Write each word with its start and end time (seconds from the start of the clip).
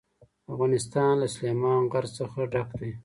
افغانستان 0.51 1.11
له 1.21 1.27
سلیمان 1.35 1.81
غر 1.93 2.05
څخه 2.17 2.39
ډک 2.51 2.69
دی. 2.79 2.91